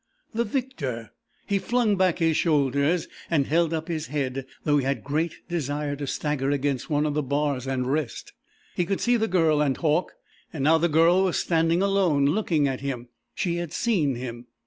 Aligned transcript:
The 0.33 0.45
victor! 0.45 1.11
He 1.45 1.59
flung 1.59 1.95
back 1.95 2.17
his 2.17 2.35
shoulders 2.35 3.07
and 3.29 3.45
held 3.45 3.71
up 3.71 3.87
his 3.87 4.07
head, 4.07 4.47
though 4.63 4.79
he 4.79 4.83
had 4.83 5.03
great 5.03 5.47
desire 5.47 5.95
to 5.97 6.07
stagger 6.07 6.49
against 6.49 6.89
one 6.89 7.05
of 7.05 7.13
the 7.13 7.21
bars 7.21 7.67
and 7.67 7.85
rest. 7.85 8.33
He 8.73 8.83
could 8.83 8.99
see 8.99 9.15
the 9.15 9.27
Girl 9.27 9.61
and 9.61 9.77
Hauck 9.77 10.13
and 10.51 10.63
now 10.63 10.79
the 10.79 10.89
girl 10.89 11.25
was 11.25 11.37
standing 11.37 11.83
alone, 11.83 12.25
looking 12.25 12.67
at 12.67 12.81
him. 12.81 13.09
She 13.35 13.57
had 13.57 13.73
seen 13.73 14.15
him! 14.15 14.47